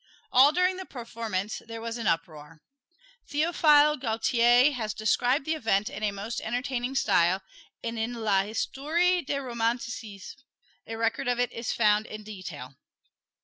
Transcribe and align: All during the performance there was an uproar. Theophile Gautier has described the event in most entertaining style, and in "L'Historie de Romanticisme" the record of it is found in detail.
All 0.31 0.51
during 0.51 0.77
the 0.77 0.85
performance 0.85 1.61
there 1.67 1.79
was 1.79 1.99
an 1.99 2.07
uproar. 2.07 2.63
Theophile 3.27 3.97
Gautier 3.97 4.71
has 4.71 4.95
described 4.95 5.45
the 5.45 5.53
event 5.53 5.91
in 5.91 6.15
most 6.15 6.41
entertaining 6.41 6.95
style, 6.95 7.43
and 7.83 7.99
in 7.99 8.15
"L'Historie 8.19 9.21
de 9.21 9.35
Romanticisme" 9.37 10.37
the 10.87 10.97
record 10.97 11.27
of 11.27 11.39
it 11.39 11.51
is 11.53 11.71
found 11.71 12.07
in 12.07 12.23
detail. 12.23 12.77